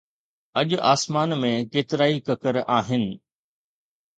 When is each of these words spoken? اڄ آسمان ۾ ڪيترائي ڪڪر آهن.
اڄ 0.59 0.69
آسمان 0.93 1.29
۾ 1.41 1.51
ڪيترائي 1.73 2.17
ڪڪر 2.27 2.55
آهن. 2.77 3.03